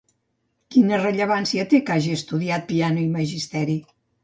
[0.75, 3.79] Quina rellevància té que hagi estudiat piano i magisteri?